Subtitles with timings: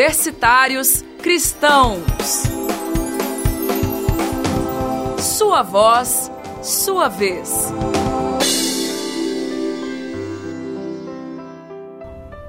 [0.00, 2.00] Universitários Cristãos.
[5.18, 6.32] Sua voz,
[6.62, 7.70] sua vez.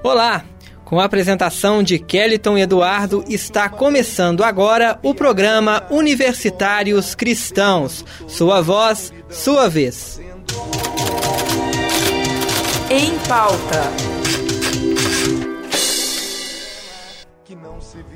[0.01, 0.45] Olá!
[0.85, 8.05] Com a apresentação de Kellyton Eduardo, está começando agora o programa Universitários Cristãos.
[8.29, 10.21] Sua voz, sua vez.
[12.89, 14.20] Em pauta.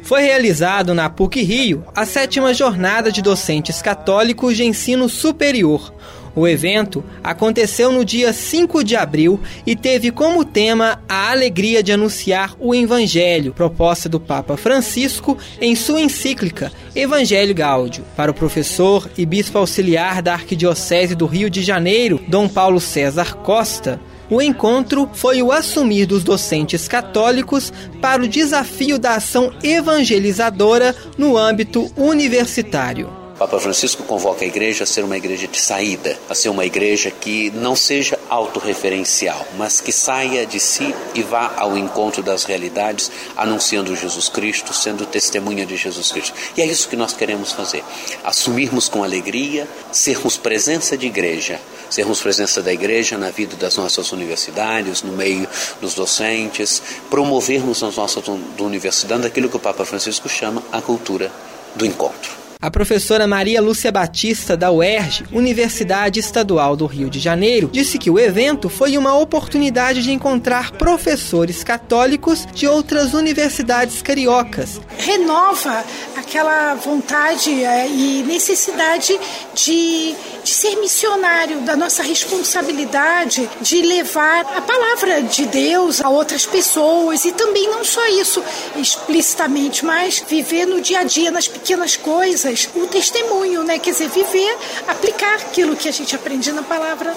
[0.05, 5.91] Foi realizado na PUC Rio a sétima jornada de docentes católicos de ensino superior.
[6.35, 11.91] O evento aconteceu no dia 5 de abril e teve como tema a alegria de
[11.91, 19.09] anunciar o Evangelho, proposta do Papa Francisco em sua encíclica Evangelho Gáudio, para o professor
[19.17, 23.99] e bispo auxiliar da Arquidiocese do Rio de Janeiro, Dom Paulo César Costa.
[24.29, 27.71] O encontro foi o assumir dos docentes católicos
[28.02, 33.26] para o desafio da ação evangelizadora no âmbito universitário.
[33.37, 37.12] Papa Francisco convoca a igreja a ser uma igreja de saída, a ser uma igreja
[37.12, 43.12] que não seja autorreferencial, mas que saia de si e vá ao encontro das realidades,
[43.35, 46.34] anunciando Jesus Cristo, sendo testemunha de Jesus Cristo.
[46.55, 47.84] E é isso que nós queremos fazer:
[48.23, 54.11] assumirmos com alegria, sermos presença de igreja, sermos presença da igreja na vida das nossas
[54.11, 55.47] universidades, no meio
[55.81, 58.23] dos docentes, promovermos nas nossas
[58.59, 61.31] universidades aquilo que o Papa Francisco chama a cultura
[61.75, 62.45] do encontro.
[62.66, 68.09] A professora Maria Lúcia Batista, da UERJ, Universidade Estadual do Rio de Janeiro, disse que
[68.09, 74.81] o evento foi uma oportunidade de encontrar professores católicos de outras universidades cariocas.
[74.97, 75.86] Renova
[76.18, 79.16] aquela vontade é, e necessidade
[79.53, 86.47] de, de ser missionário, da nossa responsabilidade de levar a palavra de Deus a outras
[86.47, 88.44] pessoas e também não só isso
[88.75, 93.80] explicitamente, mas viver no dia a dia, nas pequenas coisas o testemunho, né?
[93.80, 94.57] Quer dizer, viver,
[94.88, 97.16] aplicar aquilo que a gente aprende na palavra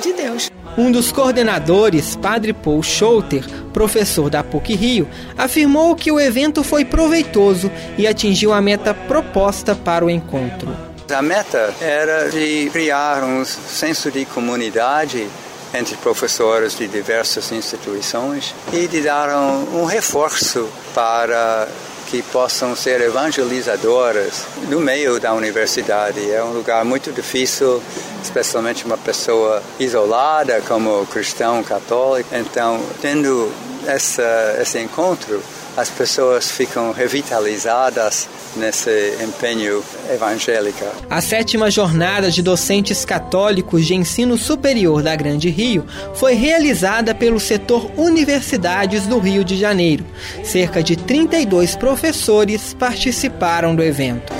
[0.00, 0.50] de Deus.
[0.76, 6.84] Um dos coordenadores, Padre Paul Schouter, professor da PUC Rio, afirmou que o evento foi
[6.84, 10.68] proveitoso e atingiu a meta proposta para o encontro.
[11.10, 15.26] A meta era de criar um senso de comunidade
[15.74, 21.66] entre professores de diversas instituições e de dar um, um reforço para
[22.08, 26.30] que possam ser evangelizadoras no meio da universidade.
[26.30, 27.82] É um lugar muito difícil,
[28.22, 32.30] especialmente uma pessoa isolada como cristão católico.
[32.32, 33.52] Então, tendo
[33.86, 35.42] essa, esse encontro,
[35.78, 39.80] as pessoas ficam revitalizadas nesse empenho
[40.12, 40.84] evangélico.
[41.08, 47.38] A sétima jornada de docentes católicos de ensino superior da Grande Rio foi realizada pelo
[47.38, 50.04] setor Universidades do Rio de Janeiro.
[50.42, 54.32] Cerca de 32 professores participaram do evento.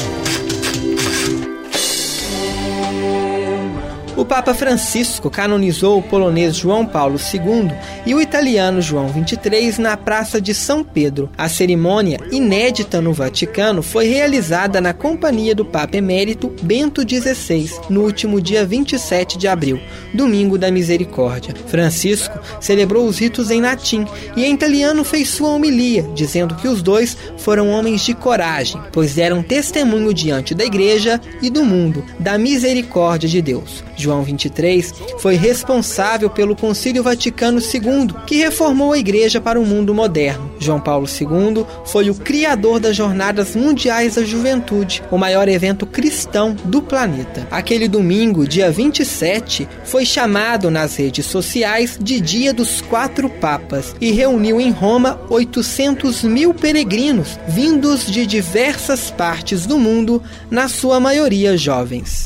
[4.19, 7.71] O Papa Francisco canonizou o polonês João Paulo II
[8.08, 11.28] e o italiano João XXIII na Praça de São Pedro.
[11.36, 18.00] A cerimônia, inédita no Vaticano, foi realizada na companhia do Papa Emérito Bento XVI, no
[18.00, 19.78] último dia 27 de abril,
[20.14, 21.54] domingo da Misericórdia.
[21.66, 26.80] Francisco celebrou os ritos em latim e em italiano fez sua homilia, dizendo que os
[26.80, 32.38] dois foram homens de coragem, pois deram testemunho diante da igreja e do mundo da
[32.38, 33.84] misericórdia de Deus.
[33.98, 39.94] João 23, foi responsável pelo Concílio Vaticano II, que reformou a Igreja para o mundo
[39.94, 40.50] moderno.
[40.59, 46.56] João Paulo II foi o criador das Jornadas Mundiais da Juventude, o maior evento cristão
[46.64, 47.47] do planeta.
[47.50, 54.10] Aquele domingo, dia 27, foi chamado nas redes sociais de Dia dos Quatro Papas e
[54.10, 61.56] reuniu em Roma 800 mil peregrinos vindos de diversas partes do mundo, na sua maioria
[61.56, 62.25] jovens.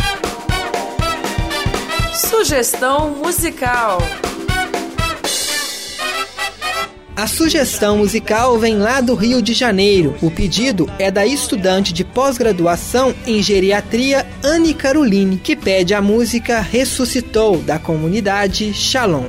[2.14, 3.98] Sugestão musical.
[7.14, 10.16] A sugestão musical vem lá do Rio de Janeiro.
[10.22, 16.60] O pedido é da estudante de pós-graduação em geriatria Anne Caroline, que pede a música
[16.60, 19.26] Ressuscitou da comunidade Shalom.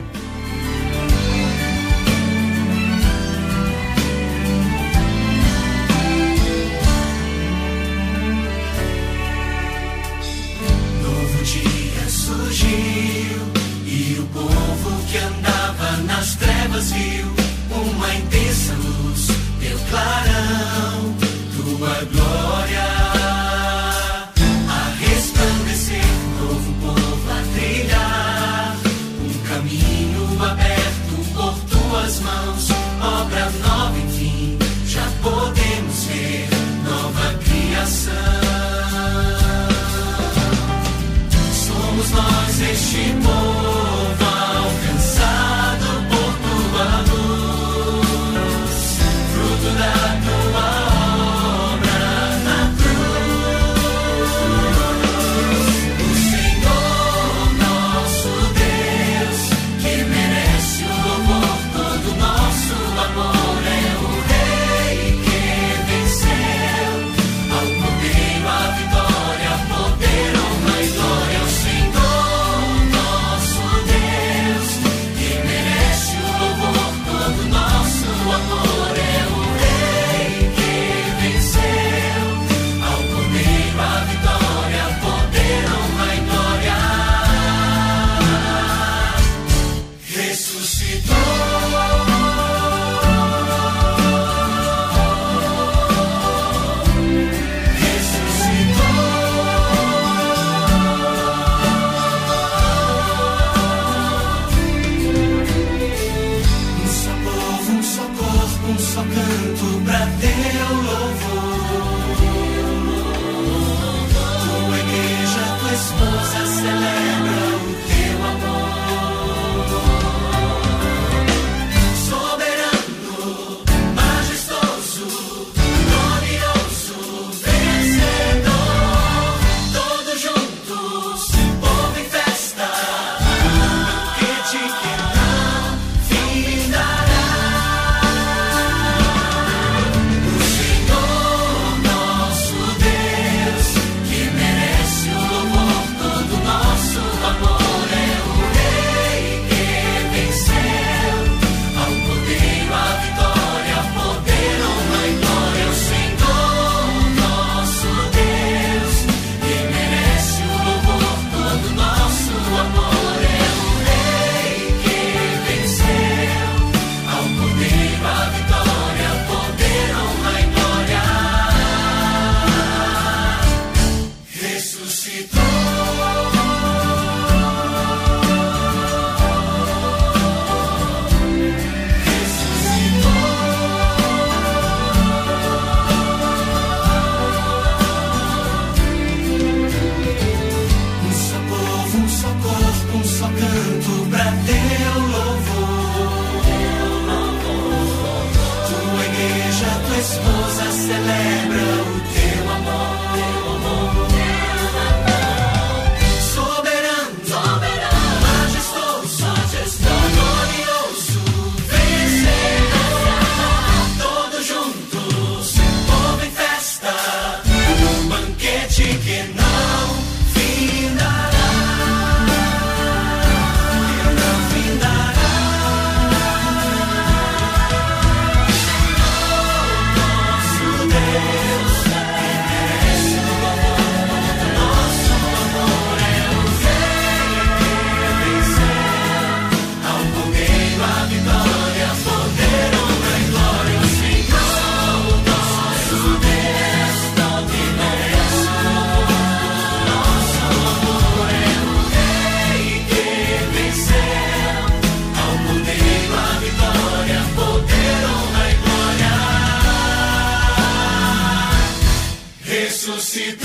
[263.14, 263.38] Quer